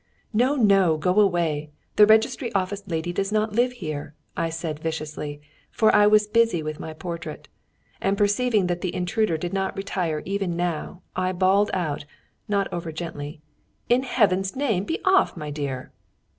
[0.33, 1.69] "No, no; go away!
[1.95, 4.15] The registry office lady does not live here!"
[4.49, 7.49] said I viciously, for I was busy with my portrait;
[8.01, 12.05] and perceiving that the intruder did not retire even now, I bawled out,
[12.47, 13.41] not over gently:
[13.89, 15.91] "In Heaven's name, be off, my dear!"